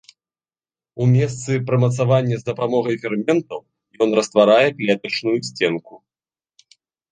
[1.03, 3.61] У месцы прымацавання з дапамогай ферментаў
[4.07, 5.93] ён растварае клетачную сценку.